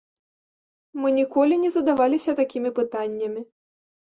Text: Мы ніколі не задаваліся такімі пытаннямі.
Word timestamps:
Мы 1.03 1.11
ніколі 1.19 1.59
не 1.65 1.69
задаваліся 1.75 2.35
такімі 2.41 2.69
пытаннямі. 2.81 3.41